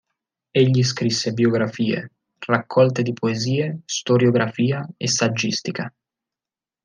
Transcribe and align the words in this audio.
Egli 0.51 0.81
scrisse 0.81 1.31
biografie, 1.31 2.11
raccolte 2.47 3.03
di 3.03 3.13
poesie, 3.13 3.81
storiografia 3.85 4.83
e 4.97 5.07
saggistica. 5.07 5.93